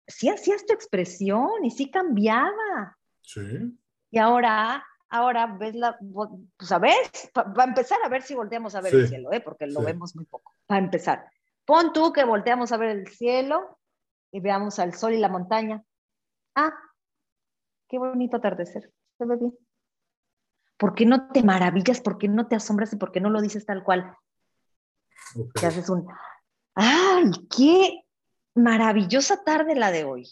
[0.06, 2.96] sí hacías tu expresión y sí cambiaba.
[3.22, 3.40] Sí.
[4.10, 5.98] Y ahora, ahora ves la,
[6.56, 6.94] pues a ver,
[7.32, 8.98] para pa empezar a ver si volteamos a ver sí.
[8.98, 9.40] el cielo, ¿eh?
[9.40, 9.86] porque lo sí.
[9.86, 10.54] vemos muy poco.
[10.66, 11.30] Para empezar,
[11.64, 13.78] pon tú que volteamos a ver el cielo
[14.30, 15.82] y veamos al sol y la montaña.
[16.54, 16.72] Ah,
[17.88, 19.56] qué bonito atardecer, se ve bien.
[20.76, 22.00] ¿Por qué no te maravillas?
[22.00, 24.14] ¿Por qué no te asombras y por qué no lo dices tal cual?
[25.34, 25.50] Okay.
[25.54, 26.06] Te haces un,
[26.74, 28.04] ¡ay, qué
[28.54, 30.28] maravillosa tarde la de hoy!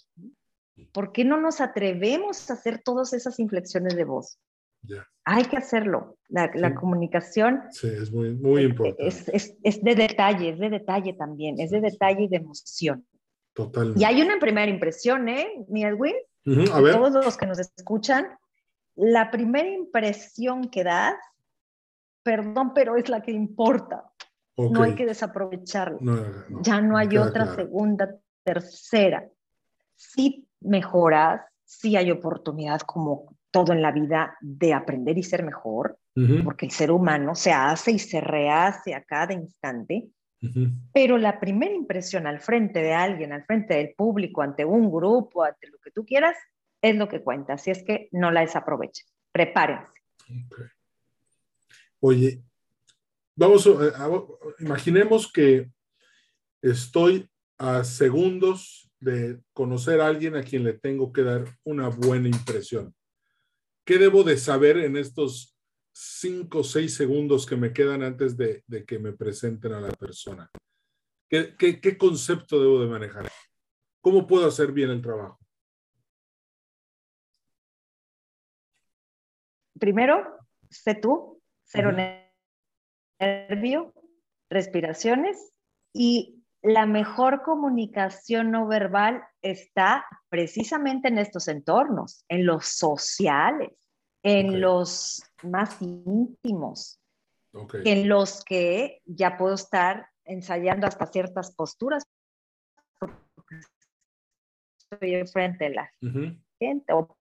[0.92, 4.38] ¿Por qué no nos atrevemos a hacer todas esas inflexiones de voz?
[4.86, 5.06] Yeah.
[5.24, 6.16] Hay que hacerlo.
[6.28, 6.58] La, sí.
[6.58, 9.06] la, comunicación sí, es muy, muy importante.
[9.06, 12.36] Es, es, es, de detalle, es de detalle también, sí, es de detalle y de
[12.36, 13.06] emoción.
[13.54, 14.00] Totalmente.
[14.00, 16.14] Y hay una primera impresión, ¿eh, mi Edwin?
[16.44, 16.72] Uh -huh.
[16.72, 16.94] A ver.
[16.94, 18.26] Todos los que nos escuchan,
[18.96, 21.14] la primera impresión que das,
[22.22, 24.04] perdón, pero es la que importa.
[24.56, 24.72] Okay.
[24.72, 25.98] No hay que desaprovecharla.
[26.00, 26.16] No,
[26.48, 27.54] no, ya no hay otra claro.
[27.54, 29.28] segunda, tercera.
[29.94, 35.96] Si mejoras, si hay oportunidad como todo en la vida de aprender y ser mejor,
[36.14, 36.44] uh -huh.
[36.44, 40.08] porque el ser humano se hace y se rehace a cada instante.
[40.42, 40.72] Uh -huh.
[40.92, 45.42] Pero la primera impresión al frente de alguien, al frente del público, ante un grupo,
[45.42, 46.36] ante lo que tú quieras,
[46.82, 47.54] es lo que cuenta.
[47.54, 49.06] Así es que no la desaprovechen.
[49.32, 50.02] Prepárense.
[50.24, 50.66] Okay.
[52.00, 52.42] Oye,
[53.36, 53.70] vamos a,
[54.04, 54.10] a,
[54.58, 55.70] imaginemos que
[56.60, 62.28] estoy a segundos de conocer a alguien a quien le tengo que dar una buena
[62.28, 62.94] impresión.
[63.86, 65.56] ¿Qué debo de saber en estos
[65.92, 69.92] cinco o seis segundos que me quedan antes de, de que me presenten a la
[69.92, 70.50] persona?
[71.30, 73.30] ¿Qué, ¿Qué, qué, concepto debo de manejar?
[74.00, 75.38] ¿Cómo puedo hacer bien el trabajo?
[79.78, 80.36] Primero,
[80.68, 82.32] sé tú, cero uh -huh.
[83.20, 83.94] nervio,
[84.50, 85.52] respiraciones
[85.92, 86.35] y
[86.66, 93.70] la mejor comunicación no verbal está precisamente en estos entornos, en los sociales,
[94.24, 94.60] en okay.
[94.60, 97.00] los más íntimos,
[97.52, 97.82] okay.
[97.84, 102.02] en los que ya puedo estar ensayando hasta ciertas posturas
[104.90, 106.42] estoy enfrente de la uh -huh.
[106.58, 107.16] gente o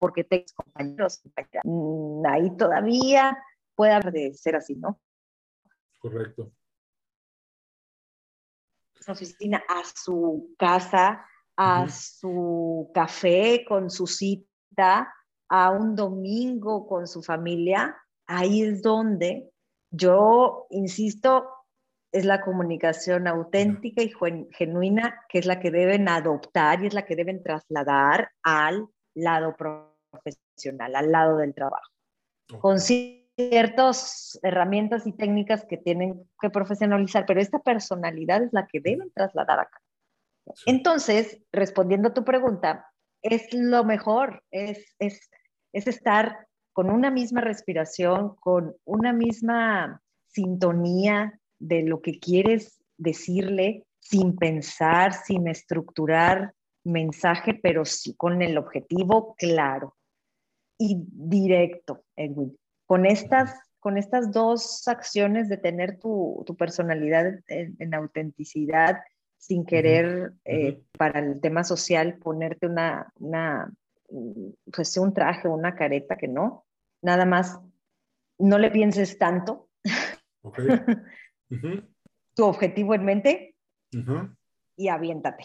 [0.00, 1.22] porque tengo compañeros,
[1.62, 3.38] mm, ahí todavía
[3.76, 5.00] puede ser así, ¿no?
[6.00, 6.52] Correcto
[9.12, 11.90] oficina a su casa, a uh -huh.
[11.90, 15.12] su café con su cita,
[15.48, 17.96] a un domingo con su familia,
[18.26, 19.50] ahí es donde
[19.90, 21.48] yo insisto,
[22.12, 24.12] es la comunicación auténtica y
[24.52, 29.56] genuina, que es la que deben adoptar y es la que deben trasladar al lado
[29.56, 31.90] profesional, al lado del trabajo.
[32.52, 33.19] Okay.
[33.48, 39.10] Ciertas herramientas y técnicas que tienen que profesionalizar, pero esta personalidad es la que deben
[39.12, 39.80] trasladar acá.
[40.66, 42.86] Entonces, respondiendo a tu pregunta,
[43.22, 45.30] es lo mejor, es, es,
[45.72, 53.84] es estar con una misma respiración, con una misma sintonía de lo que quieres decirle,
[54.00, 59.96] sin pensar, sin estructurar mensaje, pero sí con el objetivo claro
[60.78, 62.56] y directo, Edwin
[62.90, 68.98] con estas, con estas dos acciones de tener tu, tu personalidad en, en, autenticidad,
[69.38, 70.38] sin querer, uh -huh.
[70.44, 73.72] eh, para el tema social, ponerte una, una,
[74.74, 76.64] pues un traje o una careta que no,
[77.00, 77.60] nada más,
[78.40, 79.68] no le pienses tanto.
[80.42, 80.66] Okay.
[81.52, 81.88] Uh -huh.
[82.36, 83.54] tu objetivo en mente
[83.92, 84.36] uh -huh.
[84.76, 85.44] y aviéntate.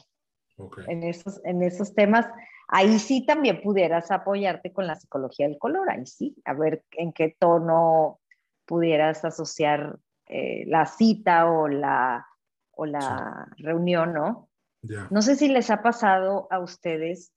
[0.58, 0.86] Okay.
[0.88, 2.26] En, esos, en esos temas
[2.68, 7.14] Ahí sí también pudieras apoyarte con la psicología del color, ahí sí, a ver en
[7.14, 8.20] qué tono
[8.66, 12.26] pudieras asociar eh, la cita o la,
[12.72, 13.64] o la sí.
[13.64, 14.50] reunión, ¿no?
[14.82, 15.08] Yeah.
[15.12, 17.32] No sé si les ha pasado a ustedes,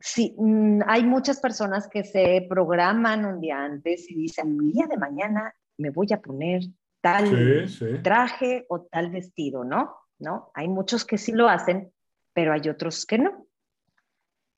[0.00, 4.86] sí, mmm, hay muchas personas que se programan un día antes y dicen, el día
[4.86, 6.62] de mañana me voy a poner
[7.00, 7.66] tal
[8.02, 9.94] traje o tal vestido, ¿no?
[10.18, 10.50] ¿No?
[10.54, 11.92] Hay muchos que sí lo hacen,
[12.32, 13.46] pero hay otros que no.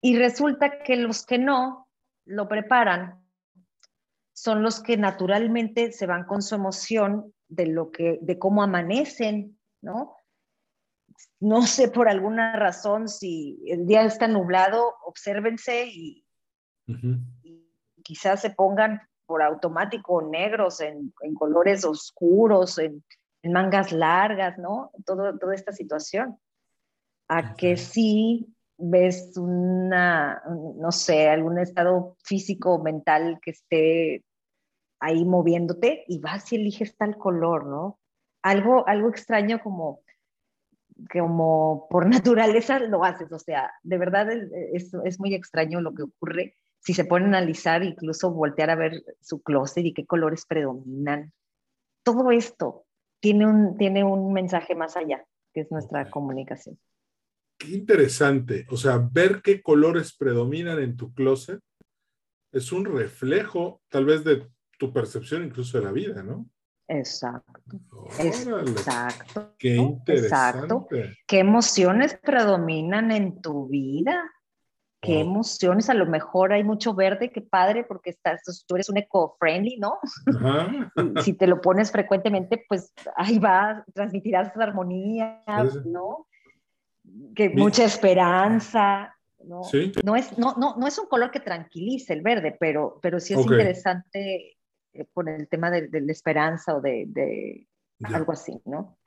[0.00, 1.88] Y resulta que los que no
[2.26, 3.26] lo preparan
[4.32, 9.58] son los que naturalmente se van con su emoción de lo que de cómo amanecen,
[9.80, 10.16] ¿no?
[11.40, 16.24] No sé por alguna razón si el día está nublado, obsérvense y,
[18.02, 23.02] quizás se pongan por automático negros en, colores oscuros, en,
[23.42, 24.90] mangas largas, ¿no?
[25.04, 26.38] Todo, toda esta situación.
[27.28, 34.24] A que sí ves una, no sé, algún estado físico o mental que esté
[35.00, 37.98] ahí moviéndote y vas y eliges tal color, ¿no?
[38.42, 40.00] Algo, algo extraño como,
[41.12, 46.04] como por naturaleza lo haces, o sea, de verdad es, es muy extraño lo que
[46.04, 46.56] ocurre
[46.86, 51.32] si se pone a analizar, incluso voltear a ver su closet y qué colores predominan.
[52.04, 52.84] Todo esto
[53.18, 56.78] tiene un, tiene un mensaje más allá, que es nuestra comunicación.
[57.58, 58.66] Qué interesante.
[58.70, 61.60] O sea, ver qué colores predominan en tu closet
[62.52, 64.46] es un reflejo tal vez de
[64.78, 66.48] tu percepción incluso de la vida, ¿no?
[66.88, 67.80] Exacto.
[68.18, 69.54] exacto.
[69.58, 70.26] Qué interesante.
[70.26, 70.88] Exacto.
[71.26, 74.30] ¿Qué emociones predominan en tu vida?
[75.00, 75.88] ¿Qué emociones?
[75.88, 79.98] A lo mejor hay mucho verde, qué padre, porque estás, tú eres un eco-friendly, ¿no?
[81.24, 85.44] si te lo pones frecuentemente, pues ahí va, transmitirás armonía,
[85.84, 86.26] ¿no?
[87.34, 89.62] Que mucha esperanza, ¿no?
[90.04, 93.34] No, es, no, no, no, es un color que tranquilice el verde, pero, pero sí
[93.34, 94.56] es interesante
[94.92, 97.66] eh, por el tema de, la esperanza o de, de
[98.02, 98.98] algo así, ¿no?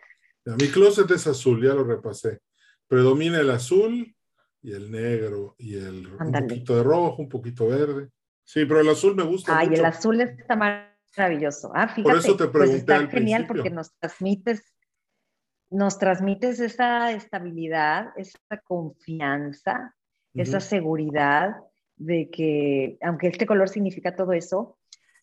[0.45, 2.39] Mi closet es azul, ya lo repasé.
[2.88, 4.16] Predomina el azul
[4.62, 8.10] y el negro y el un poquito de rojo, un poquito verde.
[8.43, 9.58] Sí, pero el azul me gusta.
[9.58, 11.72] Ay, el azul está maravilloso.
[11.76, 14.74] Ah, fíjate, Por eso te pues pregunté pues está genial porque nos transmites
[15.70, 19.95] nos transmites esa estabilidad, esa confianza,
[20.34, 21.57] esa seguridad
[21.95, 24.78] de que, aunque este color significa todo eso,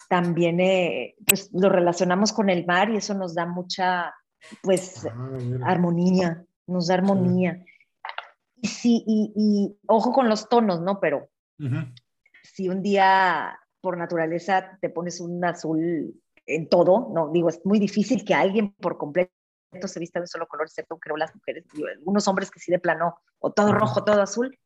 [0.09, 4.15] también eh, pues, lo relacionamos con el mar y eso nos da mucha,
[4.63, 7.65] pues, ah, armonía, nos da armonía.
[8.61, 11.01] Y, sí, y, ojo con los tonos, ¿no?
[11.01, 11.29] Pero
[12.43, 16.15] si un día por naturaleza te pones un azul
[16.47, 19.33] en todo, no digo, es muy difícil que alguien por completo
[19.87, 22.73] se vista de un solo color, excepto creo las mujeres, y algunos hombres que sí
[22.73, 24.57] de plano, o todo rojo, todo azul.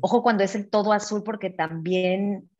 [0.00, 2.50] Ojo cuando es el todo azul, porque también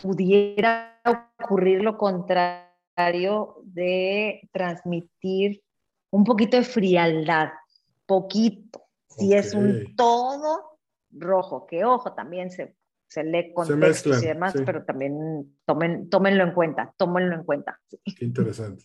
[0.00, 1.00] pudiera
[1.40, 5.62] ocurrir lo contrario de transmitir
[6.10, 7.50] un poquito de frialdad,
[8.06, 8.84] poquito.
[9.08, 10.78] Si es un todo
[11.10, 12.76] rojo, que ojo, también se,
[13.08, 17.80] se lee contextos y demás, pero también tomen, tómenlo en cuenta, tómenlo en cuenta.
[17.88, 18.84] Qué interesante.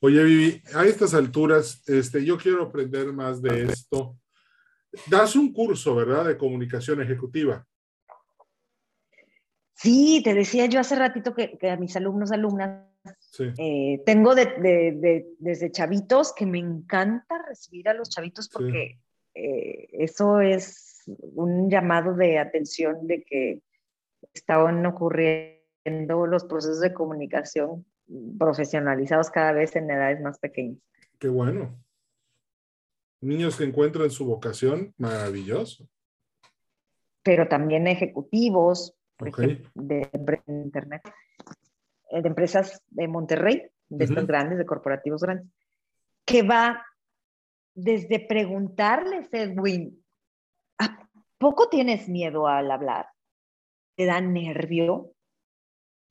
[0.00, 4.16] Oye, Vivi, a estas alturas, este, yo quiero aprender más de esto.
[5.06, 7.66] Das un curso, ¿verdad?, de comunicación ejecutiva.
[9.74, 12.84] Sí, te decía yo hace ratito que, a mis alumnos, alumnas,
[13.58, 18.98] eh, tengo desde chavitos que me encanta recibir a los chavitos porque
[19.34, 23.62] eh, eso es un llamado de atención de que
[24.34, 27.86] estaban ocurriendo los procesos de comunicación
[28.38, 30.78] profesionalizados cada vez en edades más pequeñas.
[31.18, 31.78] Qué bueno.
[33.20, 35.88] Niños que encuentran su vocación, maravilloso.
[37.22, 38.94] Pero también ejecutivos
[39.74, 40.10] de,
[40.46, 41.02] Internet,
[42.10, 45.48] eh, de empresas de Monterrey, de estos grandes, de corporativos grandes,
[46.24, 46.84] que va
[47.74, 50.04] desde preguntarles, Edwin,
[50.78, 53.06] ¿a poco tienes miedo al hablar?
[53.96, 55.12] ¿Te da nervio?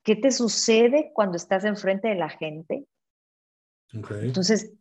[0.08, 2.88] ¿Qué te sucede cuando estás enfrente de la gente?
[3.92, 4.72] Entonces,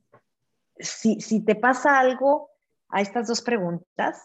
[0.79, 2.51] si, si, te pasa algo
[2.91, 4.23] a estas dos preguntas,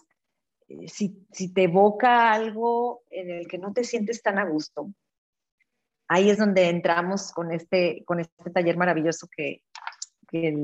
[0.68, 4.94] eh, si, si, te evoca algo en el que no te sientes tan a gusto,
[6.08, 9.64] ahí es donde entramos con este, con este taller maravilloso que,
[10.28, 10.56] que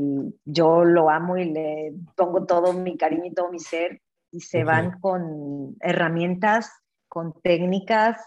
[0.46, 4.64] yo lo amo y le pongo todo mi cariño y todo mi ser y se
[4.64, 6.70] van con herramientas,
[7.08, 8.22] con técnicas,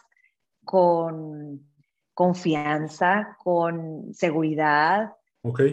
[0.65, 1.70] con
[2.21, 5.15] confianza, con seguridad,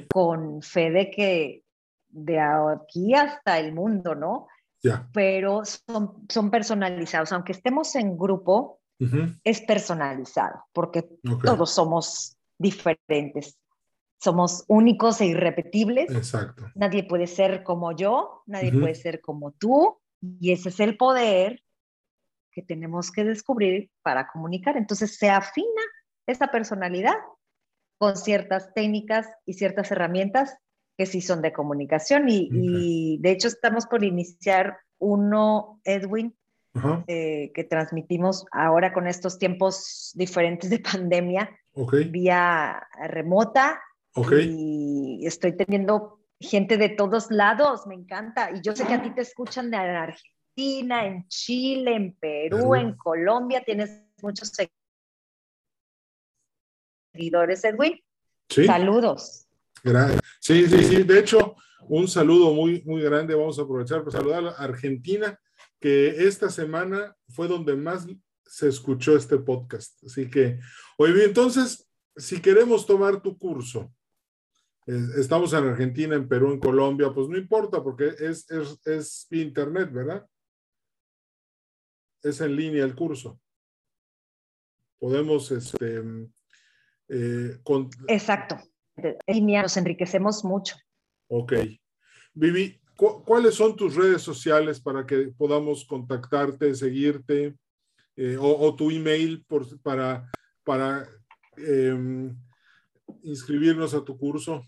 [0.10, 1.64] con fe de que
[2.08, 4.48] de aquí hasta el mundo, ¿no?
[5.12, 7.34] Pero son, son personalizados.
[7.34, 8.80] Aunque estemos en grupo,
[9.44, 11.10] es personalizado, porque
[11.44, 13.58] todos somos diferentes.
[14.18, 16.10] Somos únicos e irrepetibles.
[16.16, 16.64] Exacto.
[16.76, 19.98] Nadie puede ser como yo, nadie puede ser como tú.
[20.40, 21.62] Y ese es el poder
[22.54, 24.78] que tenemos que descubrir para comunicar.
[24.78, 25.82] Entonces se afina
[26.28, 27.16] esa personalidad
[27.98, 30.58] con ciertas técnicas y ciertas herramientas
[30.98, 32.26] que sí son de comunicación.
[32.28, 36.36] Y, de hecho estamos por iniciar uno, Edwin,
[37.08, 41.50] eh, que transmitimos ahora con estos tiempos diferentes de pandemia,
[42.12, 43.82] vía remota.
[44.42, 48.52] Y estoy teniendo gente de todos lados, me encanta.
[48.52, 52.96] Y yo sé que a ti te escuchan de Argentina, en Chile, en Perú, en
[52.96, 54.52] Colombia, tienes muchos
[57.18, 58.00] seguidores, Edwin.
[58.50, 59.48] Saludos.
[59.84, 60.22] Gracias.
[60.40, 61.04] Sí, sí, sí.
[61.04, 61.56] De hecho,
[61.90, 63.36] un saludo muy, muy grande.
[63.36, 65.40] Vamos a aprovechar para saludar a Argentina,
[65.80, 68.08] que esta semana fue donde más
[68.46, 70.04] se escuchó este podcast.
[70.04, 70.60] Así que,
[70.98, 73.92] oye, entonces, si queremos tomar tu curso,
[74.86, 79.92] estamos en Argentina, en Perú, en Colombia, pues no importa porque es, es, es internet,
[79.92, 80.26] ¿verdad?
[82.24, 83.40] Es en línea el curso.
[85.00, 86.02] Podemos, este,
[87.10, 87.60] eh,
[88.08, 88.58] Exacto.
[89.28, 90.76] Línea nos enriquecemos mucho.
[91.30, 91.54] Ok.
[92.34, 97.56] Vivi, ¿cuáles son tus redes sociales para que podamos contactarte, seguirte?
[98.16, 100.30] Eh, o, tu email por, para,
[100.64, 101.08] para
[101.58, 102.36] em,
[103.22, 104.64] inscribirnos a tu curso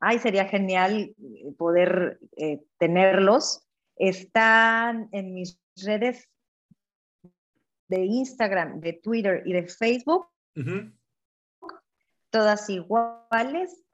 [0.00, 1.14] ay, sería genial
[1.56, 3.62] poder eh, tenerlos.
[3.96, 6.28] Están en mis redes
[7.88, 10.26] de Instagram, de Twitter y de Facebook,
[12.30, 13.84] todas iguales,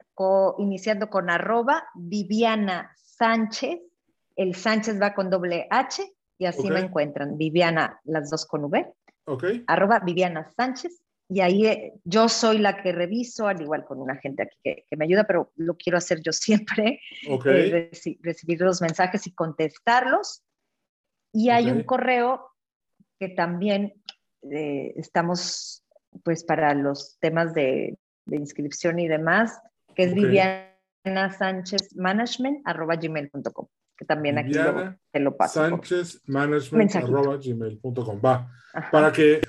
[0.57, 3.79] iniciando con arroba Viviana Sánchez.
[4.35, 6.03] El Sánchez va con doble H
[6.37, 7.37] y así me encuentran.
[7.37, 8.93] Viviana, las dos con V.
[9.25, 9.63] Okay.
[9.67, 14.15] Arroba Viviana Sánchez y ahí eh, yo soy la que reviso, al igual con una
[14.15, 17.91] gente aquí que, me ayuda, pero lo quiero hacer yo siempre, eh,
[18.21, 20.43] recibir los mensajes y contestarlos.
[21.33, 22.49] Y hay un correo
[23.19, 24.01] que también
[24.49, 25.83] eh, estamos,
[26.23, 27.97] pues para los temas de,
[28.29, 29.61] inscripción y demás,
[29.95, 34.51] que es Viviana Sánchez Management, arroba gmail.com que también aquí
[35.11, 35.59] te lo paso.
[35.59, 38.21] Sánchez Management, arroba gmail.com.
[38.23, 38.51] Va,
[38.91, 39.41] para que,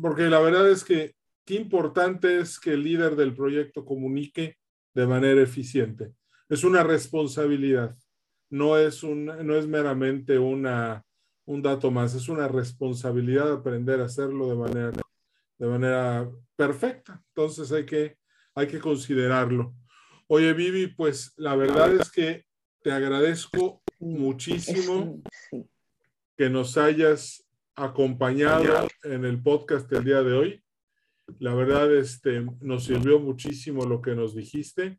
[0.00, 1.14] porque la verdad es que
[1.44, 4.56] qué importante es que el líder del proyecto comunique
[4.94, 6.12] de manera eficiente.
[6.48, 7.94] Es una responsabilidad,
[8.50, 11.04] no es, un, no es meramente una,
[11.46, 14.92] un dato más, es una responsabilidad aprender a hacerlo de manera,
[15.62, 17.22] de manera perfecta.
[17.28, 18.16] Entonces hay que,
[18.52, 19.72] hay que considerarlo.
[20.26, 22.46] Oye, Vivi, pues la verdad es que
[22.82, 25.22] te agradezco muchísimo
[26.36, 30.64] que nos hayas acompañado en el podcast del día de hoy.
[31.38, 34.98] La verdad, este, nos sirvió muchísimo lo que nos dijiste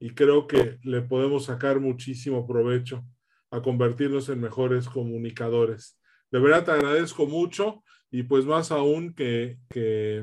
[0.00, 3.06] y creo que le podemos sacar muchísimo provecho
[3.52, 6.00] a convertirnos en mejores comunicadores.
[6.32, 10.22] De verdad te agradezco mucho y pues más aún que, que,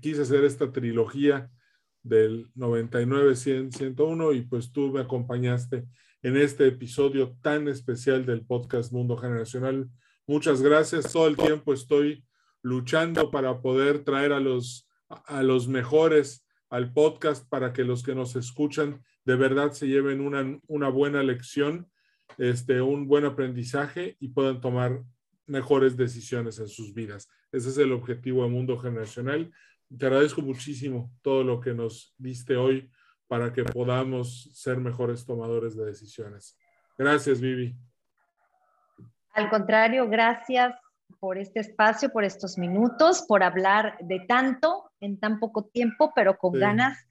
[0.00, 1.50] quise hacer esta trilogía
[2.02, 5.84] del 99, 100, 101 y pues tú me acompañaste
[6.22, 9.88] en este episodio tan especial del podcast Mundo Generacional.
[10.26, 11.12] Muchas gracias.
[11.12, 12.24] Todo el tiempo estoy
[12.62, 18.14] luchando para poder traer a los, a los mejores al podcast para que los que
[18.14, 21.90] nos escuchan de verdad se lleven una, una buena lección,
[22.38, 25.02] este, un buen aprendizaje y puedan tomar
[25.48, 27.28] mejores decisiones en sus vidas.
[27.50, 29.50] Ese es el objetivo de Mundo Generacional.
[29.96, 32.90] Te agradezco muchísimo todo lo que nos diste hoy
[33.26, 36.58] para que podamos ser mejores tomadores de decisiones.
[36.96, 37.74] Gracias, Vivi.
[39.32, 40.74] Al contrario, gracias
[41.20, 46.36] por este espacio, por estos minutos, por hablar de tanto en tan poco tiempo, pero
[46.36, 47.06] con ganas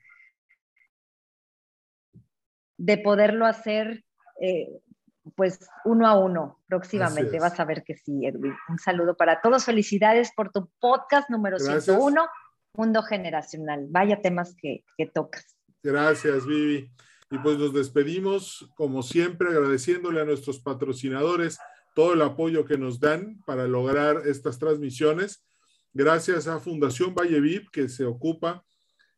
[2.77, 4.03] de poderlo hacer
[4.39, 4.81] eh,
[5.35, 7.39] pues uno a uno próximamente.
[7.39, 8.53] Vas a ver que sí, Edwin.
[8.69, 9.65] Un saludo para todos.
[9.65, 12.27] Felicidades por tu podcast número 101,
[12.73, 13.87] Mundo Generacional.
[13.89, 15.45] Vaya temas que, que tocas.
[15.83, 16.91] Gracias, Vivi.
[17.29, 21.57] Y pues nos despedimos, como siempre, agradeciéndole a nuestros patrocinadores
[21.93, 25.43] todo el apoyo que nos dan para lograr estas transmisiones.
[25.93, 28.63] Gracias a Fundación Valle VIP, que se ocupa